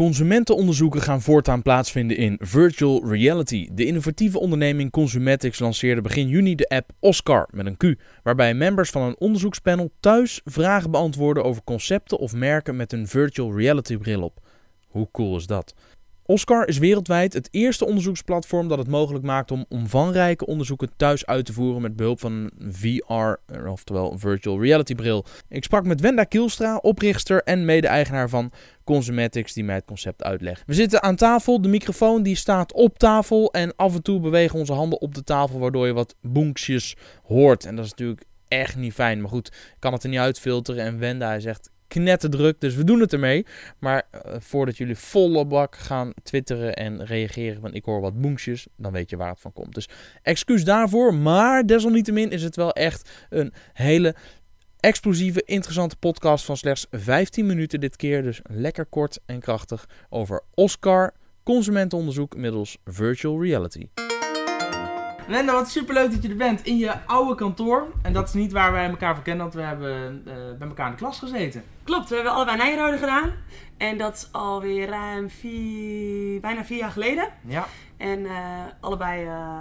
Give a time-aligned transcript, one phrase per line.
[0.00, 3.68] Consumentenonderzoeken gaan voortaan plaatsvinden in virtual reality.
[3.72, 8.90] De innovatieve onderneming Consumetics lanceerde begin juni de app Oscar met een Q, waarbij members
[8.90, 14.22] van een onderzoekspanel thuis vragen beantwoorden over concepten of merken met een virtual reality bril
[14.22, 14.40] op.
[14.88, 15.74] Hoe cool is dat?
[16.24, 21.44] Oscar is wereldwijd het eerste onderzoeksplatform dat het mogelijk maakt om omvangrijke onderzoeken thuis uit
[21.44, 25.24] te voeren met behulp van een VR, oftewel een virtual reality bril.
[25.48, 28.52] Ik sprak met Wenda Kielstra, oprichter en mede-eigenaar van
[28.84, 30.62] Consumetics, die mij het concept uitlegt.
[30.66, 34.58] We zitten aan tafel, de microfoon die staat op tafel en af en toe bewegen
[34.58, 37.64] onze handen op de tafel waardoor je wat bonkjes hoort.
[37.64, 40.84] En dat is natuurlijk echt niet fijn, maar goed, ik kan het er niet uitfilteren
[40.84, 42.60] en Wenda hij zegt knetterdruk.
[42.60, 43.46] Dus we doen het ermee.
[43.78, 48.66] Maar uh, voordat jullie volle bak gaan twitteren en reageren van ik hoor wat boensjes,
[48.76, 49.74] dan weet je waar het van komt.
[49.74, 49.88] Dus
[50.22, 51.14] excuus daarvoor.
[51.14, 54.14] Maar desalniettemin is het wel echt een hele
[54.80, 58.22] explosieve, interessante podcast van slechts 15 minuten dit keer.
[58.22, 61.12] Dus lekker kort en krachtig over Oscar
[61.42, 63.88] consumentenonderzoek middels virtual reality.
[65.30, 67.86] Linda, wat superleuk dat je er bent in je oude kantoor.
[68.02, 70.86] En dat is niet waar wij elkaar voor kennen, want we hebben uh, bij elkaar
[70.86, 71.62] in de klas gezeten.
[71.90, 73.32] Klopt, we hebben allebei Nijrode gedaan.
[73.76, 77.28] En dat is alweer ruim vier, bijna vier jaar geleden.
[77.46, 77.66] Ja.
[77.96, 78.32] En uh,
[78.80, 79.58] allebei uh,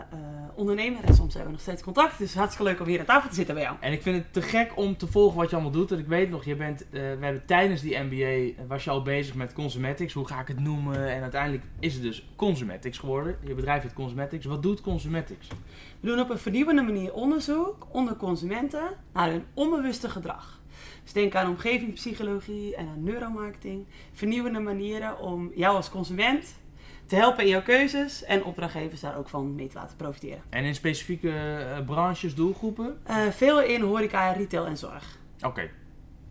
[0.55, 2.17] ondernemer en soms hebben we nog steeds contact.
[2.17, 3.75] Dus hartstikke leuk om hier aan tafel te zitten bij jou.
[3.79, 5.91] En ik vind het te gek om te volgen wat je allemaal doet.
[5.91, 9.35] En ik weet nog, je bent, we hebben tijdens die MBA, was je al bezig
[9.35, 10.13] met Consumetics.
[10.13, 11.09] Hoe ga ik het noemen?
[11.09, 13.35] En uiteindelijk is het dus Consumetics geworden.
[13.41, 14.45] Je bedrijf heet Consumetics.
[14.45, 15.47] Wat doet Consumetics?
[15.99, 20.58] We doen op een vernieuwende manier onderzoek onder consumenten naar hun onbewuste gedrag.
[21.03, 23.85] Dus denk aan omgevingspsychologie en aan neuromarketing.
[24.13, 26.55] Vernieuwende manieren om jou als consument
[27.05, 30.41] te helpen in jouw keuzes en opdrachtgevers daar ook van mee te laten profiteren.
[30.49, 32.97] En in specifieke uh, branches, doelgroepen?
[33.09, 35.17] Uh, veel in horeca, retail en zorg.
[35.37, 35.71] Oké, okay.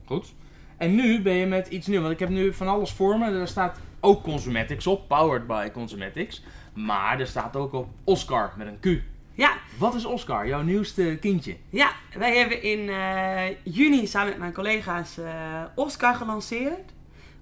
[0.04, 0.34] goed.
[0.76, 3.30] En nu ben je met iets nieuws, want ik heb nu van alles voor me.
[3.30, 6.44] Er staat ook Consumetics op, powered by Consumetics.
[6.74, 9.02] Maar er staat ook op Oscar met een Q.
[9.38, 9.56] Ja.
[9.76, 11.56] Wat is Oscar, jouw nieuwste kindje?
[11.68, 16.92] Ja, wij hebben in uh, juni samen met mijn collega's uh, Oscar gelanceerd.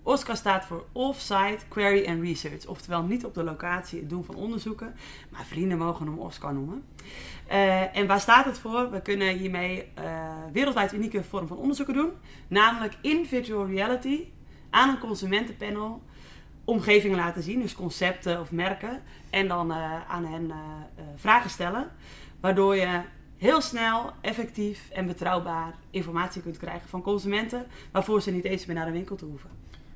[0.02, 2.66] Oscar staat voor Offsite Query and Research.
[2.66, 4.94] Oftewel niet op de locatie het doen van onderzoeken.
[5.28, 6.84] Maar vrienden mogen hem Oscar noemen.
[7.50, 8.90] Uh, en waar staat het voor?
[8.90, 9.88] We kunnen hiermee
[10.52, 12.10] wereldwijd unieke vorm van onderzoeken doen.
[12.48, 14.24] Namelijk in virtual reality
[14.70, 16.02] aan een consumentenpanel
[16.66, 19.02] omgevingen laten zien, dus concepten of merken.
[19.30, 20.56] En dan uh, aan hen uh,
[20.98, 21.90] uh, vragen stellen.
[22.40, 23.00] Waardoor je
[23.36, 27.66] heel snel, effectief en betrouwbaar informatie kunt krijgen van consumenten.
[27.92, 29.50] Waarvoor ze niet eens meer naar de winkel toe hoeven.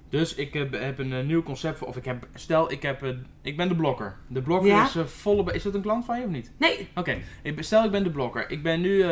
[0.08, 3.56] Dus ik heb, heb een nieuw concept voor, of ik heb, stel ik, heb, ik
[3.56, 4.16] ben de blokker.
[4.26, 4.84] De blokker ja?
[4.84, 6.52] is volle, is dat een klant van je of niet?
[6.56, 6.88] Nee.
[6.94, 7.62] Oké, okay.
[7.62, 8.50] stel ik ben de blokker.
[8.50, 9.04] Ik ben nu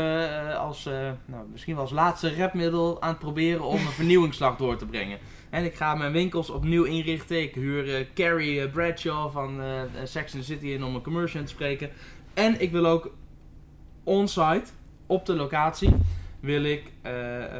[0.57, 0.85] als,
[1.25, 5.19] nou, misschien wel als laatste rapmiddel aan het proberen om een vernieuwingsslag door te brengen.
[5.51, 7.43] En ik ga mijn winkels opnieuw inrichten.
[7.43, 11.03] Ik huur uh, Carrie uh, Bradshaw van uh, Sex and the City in om een
[11.03, 11.91] commercial te spreken.
[12.35, 13.15] En ik wil ook
[14.05, 14.71] on-site,
[15.07, 15.95] op de locatie,
[16.41, 16.93] wil ik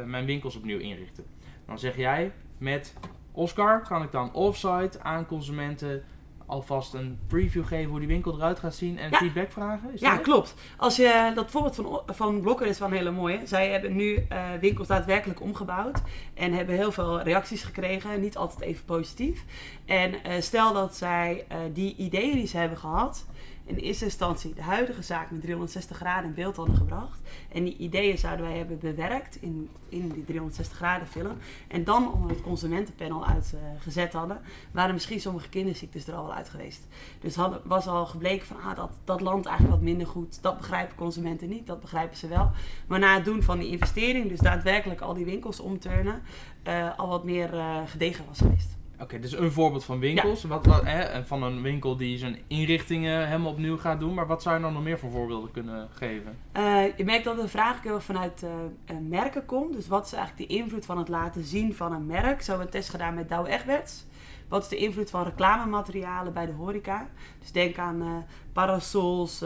[0.05, 1.23] mijn winkels opnieuw inrichten.
[1.65, 2.95] Dan zeg jij, met
[3.31, 6.03] Oscar kan ik dan off-site aan consumenten
[6.49, 9.17] alvast een preview geven hoe die winkel eruit gaat zien en ja.
[9.17, 9.93] feedback vragen?
[9.93, 10.21] Is ja, dat?
[10.21, 10.53] klopt.
[10.77, 13.39] Als je dat voorbeeld van, van Blokker is wel een hele mooie.
[13.43, 16.01] Zij hebben nu uh, winkels daadwerkelijk omgebouwd
[16.33, 19.45] en hebben heel veel reacties gekregen, niet altijd even positief.
[19.85, 23.25] En uh, stel dat zij uh, die ideeën die ze hebben gehad,
[23.69, 27.19] in eerste instantie de huidige zaak met 360 graden in beeld hadden gebracht.
[27.51, 31.37] En die ideeën zouden wij hebben bewerkt in, in die 360 graden film.
[31.67, 34.41] En dan onder het consumentenpanel uitgezet hadden,
[34.71, 36.87] waren misschien sommige kinderziektes er al wel uit geweest.
[37.21, 40.41] Dus was al gebleken van ah, dat, dat land eigenlijk wat minder goed.
[40.41, 42.51] Dat begrijpen consumenten niet, dat begrijpen ze wel.
[42.87, 46.21] Maar na het doen van die investering, dus daadwerkelijk al die winkels omturnen,
[46.67, 48.78] uh, al wat meer uh, gedegen was geweest.
[48.99, 50.41] Oké, okay, dus een voorbeeld van winkels.
[50.41, 50.47] Ja.
[50.47, 54.13] Wat, wat, hè, van een winkel die zijn inrichtingen helemaal opnieuw gaat doen.
[54.13, 56.37] Maar wat zou je dan nog meer voor voorbeelden kunnen geven?
[56.57, 59.73] Uh, je merkt dat de vraag heel vanuit uh, merken komt.
[59.75, 62.41] Dus wat is eigenlijk de invloed van het laten zien van een merk?
[62.41, 64.05] Zo hebben we een test gedaan met Douwe Egberts.
[64.47, 67.07] Wat is de invloed van reclamematerialen bij de horeca?
[67.39, 68.07] Dus denk aan uh,
[68.53, 69.43] parasols,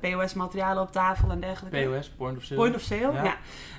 [0.00, 1.88] POS-materialen op tafel en dergelijke.
[1.88, 2.60] POS, point of sale.
[2.60, 3.36] Point of sale, ja.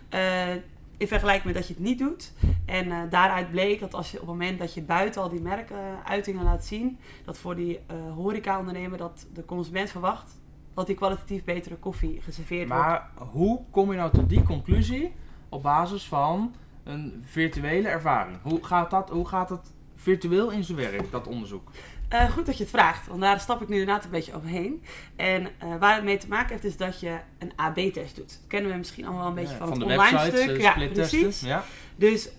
[0.10, 0.60] ja
[0.98, 2.34] in vergelijking met dat je het niet doet.
[2.66, 5.42] En uh, daaruit bleek dat als je op het moment dat je buiten al die
[5.42, 10.40] merkuitingen laat zien, dat voor die uh, horeca-ondernemer dat de consument verwacht
[10.74, 12.84] dat die kwalitatief betere koffie geserveerd wordt.
[12.84, 15.14] Maar hoe kom je nou tot die conclusie
[15.50, 18.38] op basis van een virtuele ervaring?
[18.42, 19.74] Hoe gaat dat, hoe gaat dat
[20.08, 21.72] virtueel in zijn werk, dat onderzoek?
[22.14, 24.84] Uh, goed dat je het vraagt, want daar stap ik nu inderdaad een beetje overheen.
[25.16, 28.28] En uh, waar het mee te maken heeft, is dat je een AB-test doet.
[28.28, 30.42] Dat kennen we misschien allemaal wel een beetje ja, van, van het de online websites,
[30.42, 30.58] stuk.
[30.58, 31.42] Uh, ja, precies.
[31.42, 31.64] Ja.
[31.96, 32.30] Dus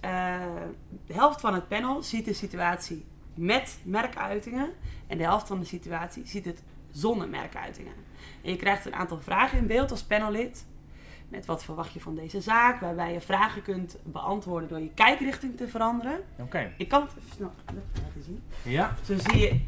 [1.07, 3.05] de helft van het panel ziet de situatie
[3.35, 4.71] met merkuitingen.
[5.07, 7.93] En de helft van de situatie ziet het zonder merkuitingen.
[8.43, 10.67] En je krijgt een aantal vragen in beeld als panellid.
[11.29, 15.57] Met wat verwacht je van deze zaak, waarbij je vragen kunt beantwoorden door je kijkrichting
[15.57, 16.21] te veranderen.
[16.39, 16.73] Oké.
[16.77, 18.43] Ik kan het even snel laten zien.
[18.63, 18.95] Ja.
[19.05, 19.61] Zo zie je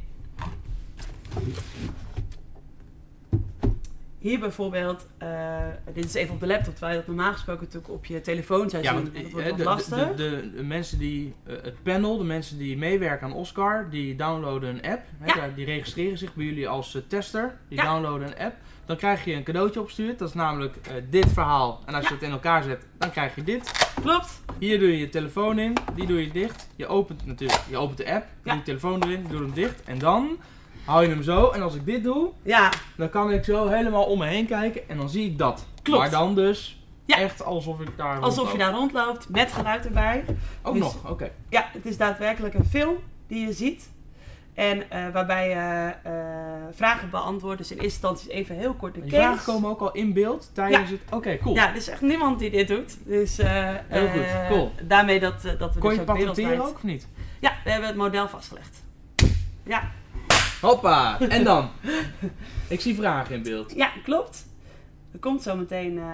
[4.19, 5.59] hier bijvoorbeeld, eh,
[5.93, 8.71] dit is even op de laptop, terwijl je dat normaal gesproken natuurlijk op je telefoon
[8.71, 9.03] zou Ja, zien.
[9.03, 10.09] want dat eh, wordt de, lastig.
[10.09, 14.17] de, de, de mensen die, eh, het panel, de mensen die meewerken aan Oscar, die
[14.17, 15.03] downloaden een app.
[15.27, 15.49] Ja.
[15.55, 17.57] die registreren zich bij jullie als tester.
[17.69, 17.85] Die Ja.
[17.85, 18.55] downloaden een app.
[18.91, 20.19] Dan krijg je een cadeautje opgestuurd.
[20.19, 21.81] Dat is namelijk eh, dit verhaal.
[21.87, 23.91] En als je het in elkaar zet, dan krijg je dit.
[24.03, 24.43] Klopt.
[24.59, 25.77] Hier doe je je telefoon in.
[25.95, 26.69] Die doe je dicht.
[26.77, 28.27] Je opent natuurlijk, je opent de app.
[28.43, 29.83] Doe je telefoon erin, doe hem dicht.
[29.85, 30.37] En dan
[30.85, 31.51] hou je hem zo.
[31.51, 34.89] En als ik dit doe, Ja, dan kan ik zo helemaal om me heen kijken.
[34.89, 35.67] En dan zie ik dat.
[35.83, 36.01] Klopt.
[36.01, 37.17] Maar dan dus Ja.
[37.17, 40.25] echt alsof ik daar alsof je daar rondloopt met geluid erbij.
[40.63, 41.31] Ook dus- nog, oké.
[41.49, 42.97] Ja, het is daadwerkelijk een film
[43.27, 43.91] die je ziet.
[44.61, 46.13] En eh, waarbij je eh,
[46.73, 47.59] vragen beantwoordt.
[47.59, 49.23] Dus in eerste instantie even heel kort de Die case.
[49.23, 51.01] vragen komen ook al in beeld tijdens het...
[51.11, 51.55] Oké, cool.
[51.55, 52.97] Ja, er is echt niemand die dit doet.
[53.05, 54.73] Dus eh, Heel goed, eh, cool.
[54.83, 56.61] daarmee dat, eh, dat we Kon dus je ook patenteren wereldwijd...
[56.71, 57.09] ook of niet?
[57.41, 58.83] Ja, we hebben het model vastgelegd.
[59.63, 59.91] Ja,
[60.61, 61.21] Hoppa!
[61.21, 61.69] En dan?
[62.69, 63.75] ik zie vragen in beeld.
[63.75, 64.47] ja klopt.
[65.13, 65.99] Er komt zo meteen...
[65.99, 66.05] eh,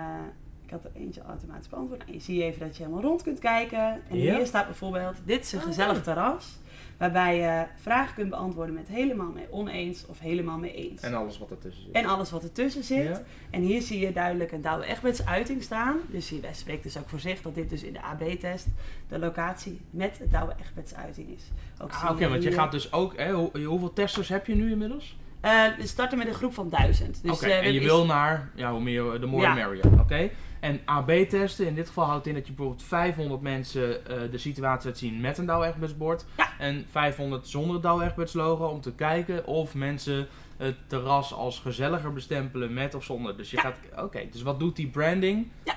[0.64, 2.00] ik had er eentje automatisch beantwoord.
[2.00, 4.00] Nou, je ziet even dat je helemaal rond kunt kijken.
[4.10, 4.36] En Ja.
[4.36, 5.16] hier staat bijvoorbeeld...
[5.24, 6.58] Dit is een Oh, gezellig terras.
[6.98, 11.00] Waarbij je vragen kunt beantwoorden met helemaal mee oneens of helemaal mee eens.
[11.02, 11.92] En alles wat ertussen zit.
[11.94, 13.04] En alles wat ertussen zit.
[13.06, 13.22] Ja.
[13.50, 15.96] En hier zie je duidelijk een Douwe Egberts uiting staan.
[16.10, 18.66] Dus hier spreekt dus ook voor zich dat dit dus in de AB-test
[19.08, 21.42] de locatie met het Douwe Egberts uiting is.
[21.78, 23.16] Ah, Oké, want je gaat dus ook...
[23.16, 25.16] Hè, hoe- hoeveel testers heb je nu inmiddels?
[25.40, 27.22] Eh, we starten met een groep van duizend.
[27.22, 28.50] Dus, Oké, eh, en je wil naar...
[28.54, 29.54] Ja, hoe meer, de more Ja.
[29.54, 29.84] merrier.
[30.00, 30.30] Oké?
[30.60, 34.88] En AB-testen, in dit geval houdt in dat je bijvoorbeeld 500 mensen eh, de situatie
[34.88, 36.24] laat zien met een Douwe Egberts bord.
[36.36, 36.48] Ja.
[36.58, 41.58] En 500 zonder het Douwe Egberts logo om te kijken of mensen het terras als
[41.58, 43.36] gezelliger bestempelen met of zonder.
[43.36, 43.62] Dus je Ja.
[43.62, 44.04] gaat...
[44.04, 45.48] Oké, dus wat doet die branding?
[45.64, 45.74] Ja.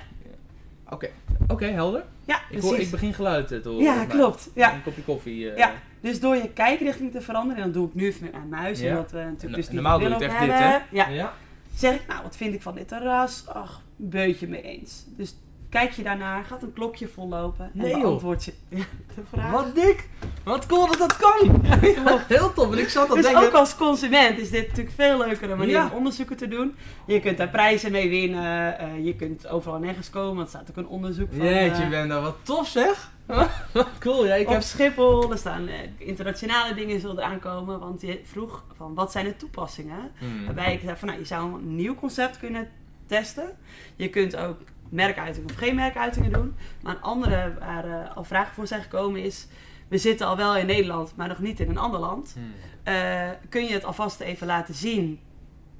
[0.88, 1.08] Oké,
[1.48, 2.04] oké, helder.
[2.24, 3.82] Ja, Ik, hoor, ik begin geluid te horen.
[3.84, 4.50] ja, klopt.
[4.54, 4.74] Ja.
[4.74, 5.50] Een kopje koffie.
[5.50, 5.56] eh.
[5.56, 5.72] Ja.
[6.00, 8.80] Dus door je kijkrichting te veranderen, en dat doe ik nu even met mijn muis,
[8.80, 8.90] Ja.
[8.90, 10.58] omdat we natuurlijk En- dus en normaal doe je het echt dit, hebben.
[10.68, 10.78] hè?
[10.90, 11.08] Ja.
[11.08, 11.32] ja.
[11.74, 13.44] Zeg ik, nou, wat vind ik van dit terras?
[13.48, 15.04] Ach, beutje mee eens.
[15.16, 15.34] Dus
[15.68, 18.06] kijk je daarnaar, gaat een klokje vollopen Nee, en joh.
[18.06, 18.52] beantwoord je
[19.14, 19.50] de vraag.
[19.50, 20.08] Wat dik!
[20.44, 21.62] Wat cool dat dat kan!
[22.04, 22.72] Wat heel tof.
[22.72, 23.46] En ik zat al Dus denken...
[23.46, 25.84] ook als consument is dit natuurlijk veel leukere manier Ja.
[25.90, 26.74] om onderzoeken te doen.
[27.06, 28.78] Je kunt daar prijzen mee winnen.
[28.78, 30.34] eh, je kunt overal nergens komen.
[30.36, 31.46] Want er staat ook een onderzoek van...
[31.46, 33.12] Jeetje, eh, Wenda, wat tof zeg!
[33.98, 34.62] Cool, ja, ik op heb...
[34.62, 37.78] Schiphol, er staan eh, internationale dingen zullen eraan komen.
[37.78, 40.10] Want je vroeg van wat zijn de toepassingen?
[40.18, 40.44] Hmm.
[40.44, 42.68] Waarbij ik zei van nou, je zou een nieuw concept kunnen
[43.06, 43.56] testen.
[43.96, 46.54] Je kunt ook merkuitingen of geen merkuitingen doen.
[46.82, 49.46] Maar een andere waar eh, al vragen voor zijn gekomen is...
[49.88, 52.34] We zitten al wel in Nederland, maar nog niet in een ander land.
[52.34, 52.52] Hmm.
[52.82, 55.20] Eh, kun je het alvast even laten zien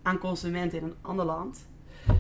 [0.03, 1.69] aan consumenten in een ander land.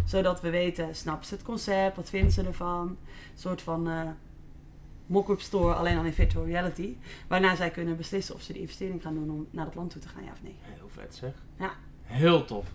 [0.05, 1.97] Zodat we weten, snappen ze het concept?
[1.97, 2.87] Wat vinden ze ervan?
[2.87, 2.99] Een
[3.35, 3.88] soort van
[5.11, 6.97] mock-up store, alleen dan in virtual reality.
[7.29, 10.01] Waarna zij kunnen beslissen of ze de investering gaan doen om naar dat land toe
[10.01, 10.57] te gaan, ja of nee.
[10.61, 11.31] Heel vet zeg.
[11.59, 11.71] Ja.
[12.03, 12.67] Heel tof.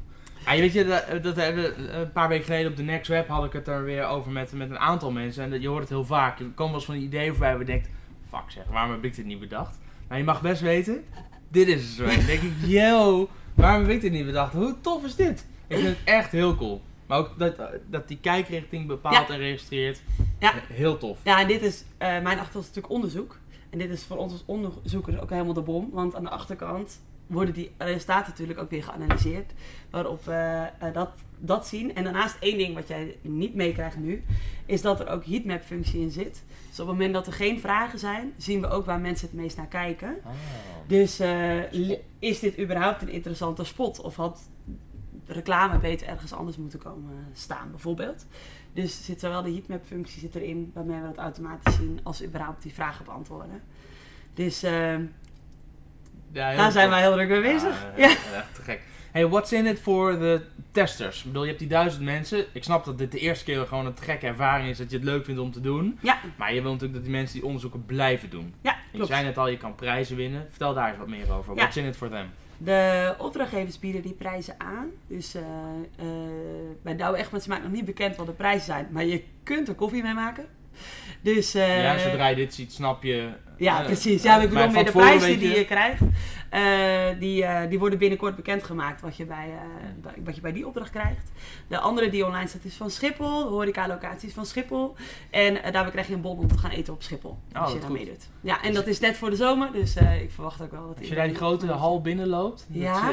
[0.46, 3.08] Ja, je weet je, dat, dat hebben we- een paar weken geleden op de Next
[3.08, 5.44] Web had ik het er weer over met, met een aantal mensen.
[5.44, 6.40] En dat, je hoort het heel vaak.
[6.40, 7.90] Er komen wel eens van die ideeën voorbij waar je denkt,
[8.30, 9.80] fuck zeg, waarom heb ik dit niet bedacht?
[10.08, 11.04] Nou, je mag best weten,
[11.52, 12.16] dit is er zo een.
[12.18, 14.54] Dan denk ik, yo, waarom heb ik dit niet bedacht?
[14.54, 15.46] Hoe tof is dit?
[15.68, 16.82] Ik vind het echt heel cool.
[17.06, 17.56] Maar ook dat,
[17.90, 19.34] dat die kijkrichting bepaalt Ja.
[19.34, 20.02] en registreert.
[20.40, 20.54] Ja.
[20.68, 21.20] Heel tof.
[21.24, 23.38] Ja, en dit is, eh, mijn achtergrond is natuurlijk onderzoek.
[23.70, 25.90] En dit is voor ons als onderzoekers ook helemaal de bom.
[25.92, 29.52] Want aan de achterkant worden die resultaten natuurlijk ook weer geanalyseerd.
[29.90, 31.10] Waarop we eh, dat,
[31.40, 31.96] dat zien.
[31.96, 34.24] En daarnaast één ding wat jij niet meekrijgt nu,
[34.66, 36.44] is dat er ook heatmap functie in zit.
[36.70, 39.36] Dus op het moment dat er geen vragen zijn, zien we ook waar mensen het
[39.36, 40.16] meest naar kijken.
[40.26, 40.32] Oh.
[40.88, 44.02] Dus eh, is dit überhaupt een interessante spot?
[44.02, 44.50] Of had
[45.28, 48.26] reclame beter ergens anders moeten komen staan, bijvoorbeeld?
[48.74, 52.62] Dus zit zowel de heatmap functie zit erin, waarmee we dat automatisch zien, als überhaupt
[52.62, 53.62] die vragen beantwoorden.
[54.34, 54.94] Dus eh,
[56.32, 57.86] Ja, daar zijn wij heel druk mee bezig.
[57.98, 58.82] Ja, echt te gek.
[59.12, 60.42] Hey, what's in it for the
[60.72, 61.20] testers?
[61.20, 62.46] Ik bedoel, je hebt die duizend mensen.
[62.54, 65.06] Ik snap dat dit de eerste keer gewoon een gekke ervaring is dat je het
[65.06, 65.98] leuk vindt om te doen.
[66.02, 66.18] Ja.
[66.38, 68.54] Maar je wil natuurlijk dat die mensen die onderzoeken blijven doen.
[68.62, 69.12] Ja, Je klopt.
[69.12, 70.46] zei net al, je kan prijzen winnen.
[70.50, 71.56] Vertel daar eens wat meer over.
[71.56, 71.60] Ja.
[71.62, 72.26] What's in it for them?
[72.58, 74.90] De opdrachtgevers bieden die prijzen aan.
[75.08, 75.44] Dus eh
[75.96, 76.06] eh
[76.82, 78.88] bij Douwe Egberts maakt nog niet bekend wat de prijzen zijn.
[78.92, 80.46] Maar je kunt er koffie mee maken.
[81.22, 83.30] Dus, eh, ja, zodra je dit ziet, snap je...
[83.58, 84.24] Ja, precies.
[84.24, 86.02] Ja, ik bedoel meer de prijzen die je krijgt.
[86.56, 89.50] Eh, die, eh, die worden binnenkort bekendgemaakt wat je bij,
[90.04, 91.32] eh, wat je bij die opdracht krijgt.
[91.68, 94.96] De andere die online staat is van Schiphol, de horeca-locaties van Schiphol.
[95.30, 97.38] En daarbij krijg je een bon om te gaan eten op Schiphol.
[97.54, 98.30] Oh, als je wat daar meedoet.
[98.42, 101.08] Ja, en dat is net voor de zomer, dus ik verwacht ook wel dat Als
[101.08, 103.12] je daar die grote hal binnenloopt, Ja.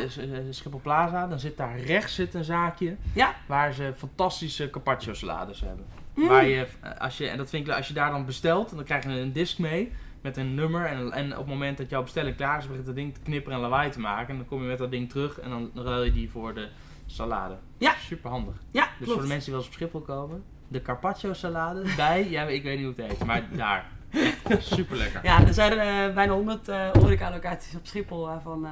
[0.51, 3.35] Schiphol Plaza, dan zit daar rechts zit een zaakje Ja.
[3.47, 5.85] waar ze fantastische carpaccio salades hebben.
[6.15, 6.29] Mm.
[6.29, 6.67] Waar je,
[6.99, 9.33] als je, en dat vind ik, als je daar dan bestelt, dan krijg je een
[9.33, 10.87] disc mee met een nummer.
[10.87, 13.57] En, en op het moment dat jouw bestelling klaar is, begint dat ding te knipperen
[13.57, 14.29] en lawaai te maken.
[14.29, 16.69] En dan kom je met dat ding terug en dan ruil je die voor de
[17.07, 17.57] salade.
[17.79, 17.95] Ja.
[17.99, 18.55] Super handig.
[18.71, 19.13] Ja, Dus klopt.
[19.13, 22.63] voor de mensen die wel eens op Schiphol komen, de carpaccio salade bij, ja, ik
[22.63, 23.91] weet niet hoe het heet, maar daar.
[24.59, 25.21] Super lekker.
[25.25, 28.71] Ja, er zijn eh, bijna 100 eh horeca-locaties op Schiphol waarvan eh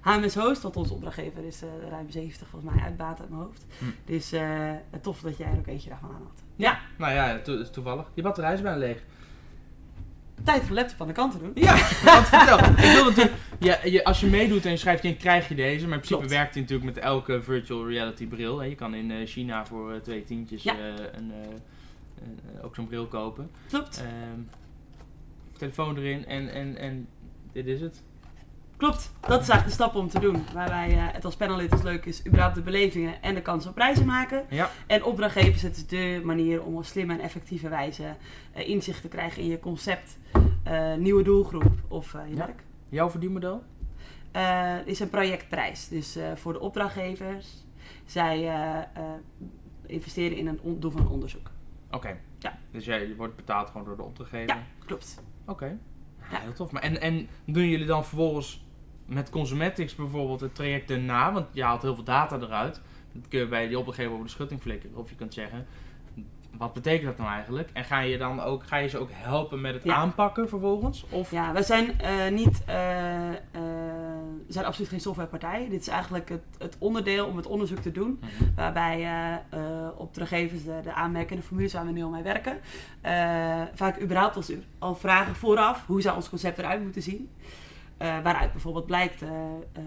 [0.00, 3.66] HMS Host, wat onze opdrachtgever is, eh, ruim 70 volgens mij uitbaat uit mijn hoofd.
[3.78, 3.84] Hm.
[4.04, 4.70] Dus eh,
[5.02, 6.42] tof dat jij er ook eentje daarvan aan had.
[6.56, 8.06] Ja, nou ja, to- toevallig.
[8.14, 9.02] Je batterij is bijna leeg.
[10.44, 11.50] Tijd laptop aan de kant te doen.
[11.54, 11.72] Ja,
[12.04, 12.58] wat vertel.
[12.58, 15.84] Ik wil natuurlijk, ja, je, als je meedoet en je schrijft in, krijg je deze.
[15.86, 16.30] Maar in principe Klopt.
[16.30, 18.58] werkt hij natuurlijk met elke virtual reality bril.
[18.58, 18.66] Hè.
[18.66, 20.74] Je kan in eh, China voor eh, twee tientjes Ja.
[20.78, 21.32] een, een,
[22.56, 23.50] eh, ook zo'n bril kopen.
[23.68, 23.98] Klopt.
[23.98, 24.40] Ehm,
[25.58, 27.08] telefoon erin en, en, en
[27.52, 28.02] dit is het.
[28.82, 29.12] Klopt.
[29.20, 30.44] Dat is eigenlijk de stap om te doen.
[30.54, 34.06] Waarbij eh, het als panelid leuk is, überhaupt de belevingen en de kans op prijzen
[34.06, 34.44] maken.
[34.48, 34.70] Ja.
[34.86, 38.16] En opdrachtgevers, het is de manier om op slimme en effectieve wijze
[38.52, 40.18] eh, inzicht te krijgen in je concept,
[40.62, 42.36] eh, nieuwe doelgroep of je Ja.
[42.36, 42.62] werk.
[42.88, 43.62] Jouw verdienmodel?
[44.84, 45.88] Is een projectprijs.
[45.88, 47.64] Dus voor de opdrachtgevers,
[48.04, 48.50] zij
[49.86, 51.50] investeren in een doen van een onderzoek.
[51.90, 52.16] Oké.
[52.38, 52.58] Ja.
[52.70, 54.54] Dus jij je wordt betaald gewoon door de opdrachtgever?
[54.56, 54.62] Ja.
[54.86, 55.22] Klopt.
[55.46, 55.78] Oké.
[56.30, 56.40] Ja.
[56.40, 56.70] heel tof.
[56.70, 58.62] Maar en, en doen jullie dan vervolgens
[59.06, 61.32] met Consumetics bijvoorbeeld het traject erna?
[61.32, 62.80] Want je haalt heel veel data eruit.
[63.12, 64.96] Dat kun je bij die opdrachtgever over de schutting flikkeren.
[64.96, 65.66] Of je kunt zeggen,
[66.56, 67.70] wat betekent dat nou eigenlijk?
[67.72, 69.94] En ga je dan ook, ga je ze ook helpen met het Ja.
[69.94, 71.04] aanpakken vervolgens?
[71.10, 73.34] Of, Ja, wij zijn eh, niet, eh, eh,
[74.46, 75.66] we zijn absoluut geen softwarepartij.
[75.70, 78.20] Dit is eigenlijk het, het onderdeel om het onderzoek te doen.
[78.20, 78.50] Mhm.
[78.56, 82.22] Waarbij eh, eh, opdrachtgevers de, de aanmerken en de formules waar we nu al mee
[82.22, 82.60] werken.
[83.74, 85.86] vaak überhaupt als u al vragen vooraf.
[85.86, 87.30] Hoe zou ons concept eruit moeten zien?
[88.02, 89.28] Eh, waaruit bijvoorbeeld blijkt eh,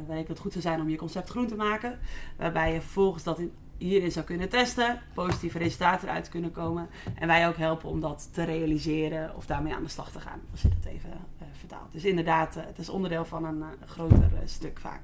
[0.07, 1.99] wanneer het goed zou zijn om je concept groen te maken.
[2.37, 4.99] Waarbij je vervolgens dat in, hierin zou kunnen testen.
[5.13, 6.87] Positieve resultaten eruit kunnen komen.
[7.15, 10.39] En wij ook helpen om dat te realiseren of daarmee aan de slag te gaan.
[10.51, 11.09] Als je dat even
[11.51, 11.91] vertaalt.
[11.91, 15.01] Dus inderdaad, het is onderdeel van een groter stuk vaak.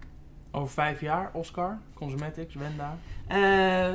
[0.52, 2.98] Over vijf jaar, Oscar, Consumetics, Wenda,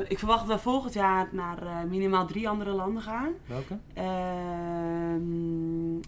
[0.07, 3.31] ik verwacht dat we volgend jaar naar minimaal drie andere landen gaan.
[3.45, 3.77] welke?
[3.93, 6.07] Ehm, D-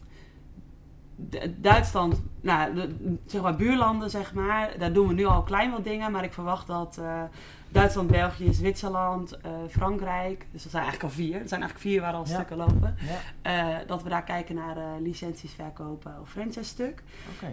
[1.57, 4.73] Duitsland, nou, de- zeg maar buurlanden, zeg maar.
[4.77, 6.11] Daar doen we nu al klein wat dingen.
[6.11, 7.21] Maar ik verwacht dat eh,
[7.69, 10.45] Duitsland, België, Zwitserland, eh, Frankrijk.
[10.51, 11.33] Dus dat zijn eigenlijk al vier.
[11.41, 12.33] Er zijn eigenlijk vier waar al Ja.
[12.33, 12.95] stukken lopen.
[12.99, 17.03] Ja, Eh, dat we daar kijken naar licenties verkopen of franchise stuk.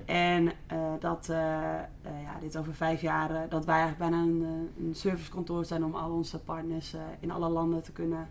[0.04, 0.52] En
[1.00, 1.26] dat,
[2.02, 6.10] ja, dit over vijf jaar, dat wij eigenlijk bijna een, een servicekantoor zijn om al
[6.10, 8.28] onze partners in alle landen te kunnen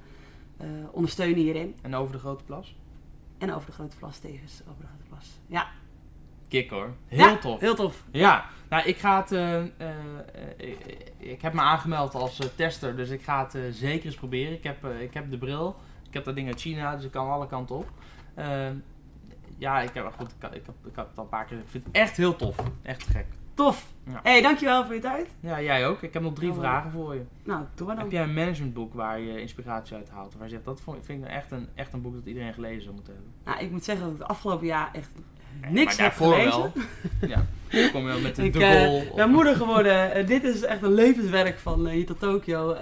[0.91, 1.75] ondersteunen hierin.
[1.81, 2.75] En over de grote plas?
[3.49, 5.39] En over de grote plas tevens, over de grote plas.
[5.47, 5.67] Ja,
[6.47, 6.93] Kik hoor.
[7.07, 7.59] Heel Ja, tof.
[7.59, 8.03] heel tof.
[8.11, 9.31] Ja, nou ik ga het.
[9.31, 9.89] eh, eh, eh,
[10.57, 14.53] ik- ik heb me aangemeld als tester, dus ik ga het zeker eens proberen.
[14.53, 15.75] Ik heb, ik heb de bril,
[16.07, 17.91] ik heb dat ding uit China, dus ik kan alle kanten op.
[19.57, 21.57] Ja, ik heb, goed, ik, ik, heb, ik het al een paar keer.
[21.57, 22.55] Ik vind het echt heel tof.
[22.81, 23.25] Echt gek.
[23.55, 23.85] Tof.
[24.05, 24.19] Ja.
[24.23, 25.27] hey, dankjewel voor je tijd.
[25.39, 26.01] Ja, jij ook.
[26.01, 27.21] Ik heb nog drie Oh, vragen voor je.
[27.43, 28.03] Nou, doe maar dan.
[28.03, 30.33] Heb jij een managementboek waar je inspiratie uit haalt?
[30.37, 32.95] Waar je zegt, dat vind ik echt een, echt een boek dat iedereen gelezen zou
[32.95, 33.31] moeten hebben.
[33.43, 35.09] Nou, ik moet zeggen dat ik het afgelopen jaar echt
[35.61, 36.51] Nee, niks heb gelezen.
[36.51, 36.71] wel.
[37.27, 37.45] Ja,
[37.81, 40.13] dan kom je wel met de Ik De eh, ben moeder geworden.
[40.13, 42.75] Eh, dit is echt een levenswerk van eh, hier tot Tokio.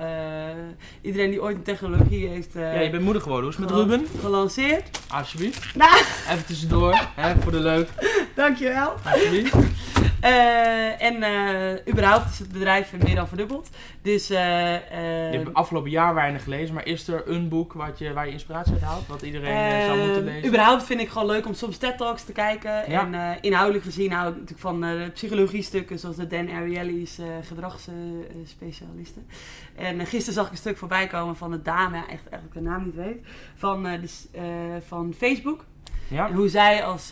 [1.02, 3.46] Iedereen die ooit een technologie heeft ja, je bent moeder geworden.
[3.54, 4.20] Hoe is het met Ruben?
[4.20, 5.00] gelanceerd.
[5.14, 5.76] Alsjeblieft.
[5.76, 5.98] Nou,
[6.30, 7.90] Even tussendoor, hè, voor de leuk.
[8.36, 8.94] dankjewel.
[9.06, 9.56] Alsjeblieft.
[10.24, 13.70] Eh, en eh, überhaupt is het bedrijf meer dan verdubbeld.
[14.02, 17.98] Dus eh, eh, Je hebt afgelopen jaar weinig gelezen, maar is er een boek wat
[18.00, 19.08] je, waar je inspiratie uit haalt?
[19.08, 20.48] Wat iedereen zou moeten Eh, lezen?
[20.48, 22.92] überhaupt vind ik gewoon leuk om soms TED Talks te kijken.
[22.92, 23.12] Ja.
[23.14, 29.28] En inhoudelijk gezien hou ik natuurlijk van psychologie stukken zoals de Dan Ariely's gedragsspecialisten.
[29.76, 32.84] en gisteren zag ik een stuk voorbij komen van een dame, echt eigenlijk de naam
[32.86, 33.22] niet weet,
[33.56, 34.44] van, de s- eh,
[34.88, 35.66] van Facebook.
[36.08, 36.28] Ja?
[36.28, 37.12] En hoe zij als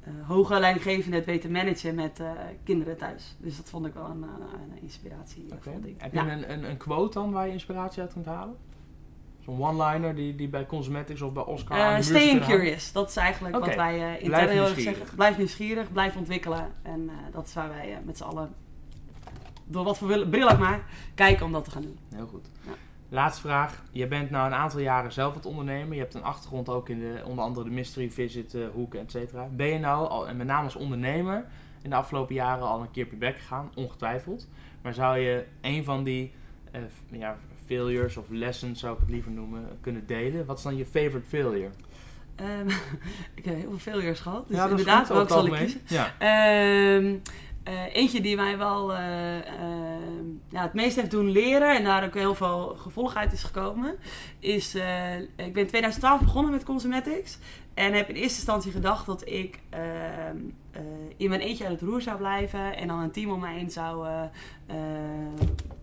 [0.00, 2.30] eh, hoge leidinggevende het weten managen met eh,
[2.64, 3.36] kinderen thuis.
[3.38, 5.44] Dus dat vond ik wel een, eh, een inspiratie.
[5.52, 5.70] Oké.
[5.70, 5.94] vond ik.
[5.98, 8.56] Heb je een, een, een quote dan waar je inspiratie uit kunt halen?
[9.40, 13.58] Zo'n one-liner die, die bij Cosmetics of bij Oscar muur staying curious, dat is eigenlijk
[13.58, 15.14] wat wij intern heel erg zeggen.
[15.14, 16.72] Blijf nieuwsgierig, blijf ontwikkelen.
[16.82, 18.54] En dat is waar wij met z'n allen,
[19.64, 21.98] door wat voor bril ook maar, kijken om dat te gaan doen.
[22.14, 22.48] Heel goed.
[22.66, 22.72] Ja.
[23.12, 23.82] Laatste vraag.
[23.90, 25.94] Je bent nou een aantal jaren zelf het ondernemen.
[25.94, 29.10] Je hebt een achtergrond ook in de, onder andere de mystery visit uh, hoek, et
[29.10, 29.48] cetera.
[29.52, 31.44] Ben je nou, al, en met name als ondernemer,
[31.82, 33.70] in de afgelopen jaren al een keer op je bek gegaan?
[33.74, 34.48] Ongetwijfeld.
[34.82, 36.32] Maar zou je een van die
[36.74, 36.80] uh,
[37.20, 37.36] ja,
[37.66, 40.46] failures of lessons, zou ik het liever noemen, kunnen delen?
[40.46, 41.70] Wat is dan je favorite failure?
[42.40, 42.68] Um,
[43.38, 44.48] ik heb heel veel failures gehad.
[44.48, 45.80] Dus ja, dat inderdaad, welke zal ik kiezen?
[45.86, 46.94] Ja.
[46.96, 47.22] Um,
[47.70, 49.42] uh, eentje die mij wel uh, uh,
[50.48, 53.96] ja, het meest heeft doen leren en daar ook heel veel gevolg uit is gekomen,
[54.38, 54.74] is
[55.36, 57.38] ik ben in 2012 begonnen met Cosmetics
[57.74, 59.60] en heb in eerste instantie gedacht dat ik
[61.16, 63.70] in mijn eentje uit het roer zou blijven en dan een team om mij heen
[63.70, 64.06] zou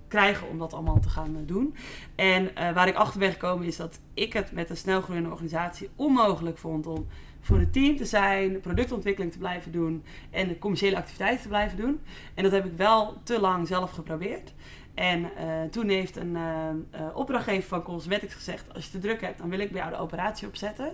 [0.08, 1.75] krijgen om dat allemaal te gaan doen.
[2.15, 6.58] En waar ik achter ben gekomen is dat ik het met een snelgroeiende organisatie onmogelijk
[6.58, 7.08] vond om
[7.48, 11.77] voor het team te zijn, productontwikkeling te blijven doen en de commerciële activiteiten te blijven
[11.77, 12.00] doen.
[12.34, 14.54] En dat heb ik wel te lang zelf geprobeerd.
[14.94, 15.30] En uh,
[15.72, 19.50] toen heeft een uh, uh, opdrachtgever van Cosmetics gezegd: Als je te druk hebt, dan
[19.50, 20.92] wil ik bij jou de operatie opzetten.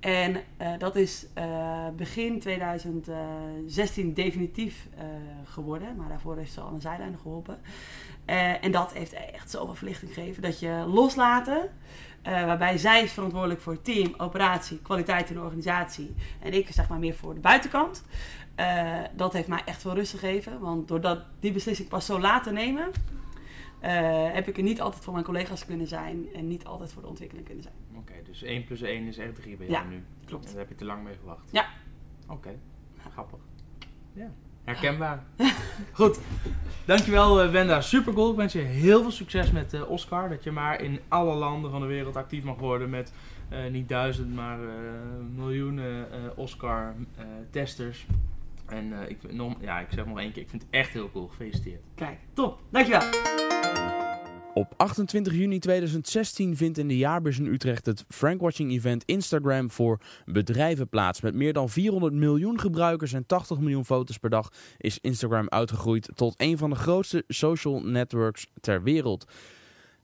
[0.00, 0.36] En
[0.78, 1.26] dat is
[1.96, 4.88] begin 2016 definitief
[5.44, 5.96] geworden.
[5.96, 7.58] Maar daarvoor heeft ze al een zijlijn geholpen.
[8.60, 11.70] en dat heeft echt zoveel verlichting gegeven dat je loslaten.
[12.26, 16.14] Uh, waarbij zij is verantwoordelijk voor team, operatie, kwaliteit in de organisatie.
[16.40, 18.04] En ik zeg maar meer voor de buitenkant.
[18.60, 20.60] Uh, dat heeft mij echt veel rust gegeven.
[20.60, 22.90] Want doordat die beslissing pas zo laat te nemen,
[23.82, 26.28] uh, heb ik er niet altijd voor mijn collega's kunnen zijn.
[26.34, 27.74] En niet altijd voor de ontwikkeling kunnen zijn.
[27.90, 30.04] Oké, okay, dus 1 plus 1 is echt 3 bij ja, jou nu.
[30.24, 30.44] klopt.
[30.44, 31.48] En daar heb je te lang mee gewacht.
[31.52, 31.66] Ja.
[32.22, 32.58] Oké, okay.
[33.10, 33.38] grappig.
[34.12, 34.30] Ja.
[34.66, 35.22] Herkenbaar.
[35.92, 36.18] Goed.
[36.84, 37.80] Dankjewel uh, Wenda.
[37.80, 38.30] Super cool.
[38.30, 40.28] Ik wens je heel veel succes met uh, Oscar.
[40.28, 43.12] Dat je maar in alle landen van de wereld actief mag worden met
[43.52, 44.58] uh, niet duizend, maar
[45.34, 46.06] miljoenen
[46.36, 46.94] Oscar
[47.50, 48.06] testers.
[48.66, 51.28] En ik, nog, ja, ik zeg nog één keer, ik vind het echt heel cool.
[51.28, 51.82] Gefeliciteerd.
[51.94, 52.58] Kijk, top.
[52.70, 53.55] Dankjewel.
[54.56, 60.00] Op 28 juni 2016 vindt in de jaarbeurs in Utrecht het Frankwatching Event Instagram voor
[60.24, 61.20] bedrijven plaats.
[61.20, 66.08] Met meer dan 400 miljoen gebruikers en 80 miljoen foto's per dag is Instagram uitgegroeid
[66.14, 69.26] tot een van de grootste social networks ter wereld.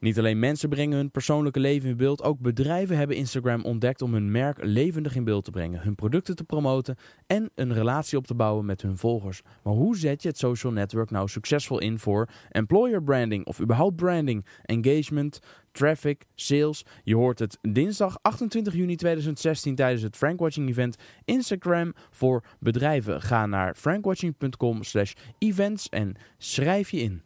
[0.03, 4.13] Niet alleen mensen brengen hun persoonlijke leven in beeld, ook bedrijven hebben Instagram ontdekt om
[4.13, 8.27] hun merk levendig in beeld te brengen, hun producten te promoten en een relatie op
[8.27, 9.43] te bouwen met hun volgers.
[9.63, 13.97] Maar hoe zet je het social network nou succesvol in voor employer branding of überhaupt
[13.97, 15.39] branding, engagement,
[15.73, 16.85] traffic, sales?
[17.05, 23.23] Je hoort het dinsdag 28 juni 2016 tijdens het Frankwatching event Instagram voor bedrijven.
[23.23, 27.23] Ga naar frankwatching.com/events en schrijf je in.